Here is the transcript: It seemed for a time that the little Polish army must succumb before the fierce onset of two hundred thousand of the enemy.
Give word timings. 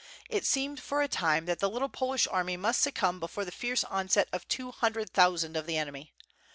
It 0.31 0.47
seemed 0.47 0.79
for 0.79 1.03
a 1.03 1.07
time 1.07 1.45
that 1.45 1.59
the 1.59 1.69
little 1.69 1.87
Polish 1.87 2.27
army 2.31 2.57
must 2.57 2.81
succumb 2.81 3.19
before 3.19 3.45
the 3.45 3.51
fierce 3.51 3.83
onset 3.83 4.29
of 4.33 4.47
two 4.47 4.71
hundred 4.71 5.11
thousand 5.11 5.55
of 5.55 5.67
the 5.67 5.77
enemy. 5.77 6.11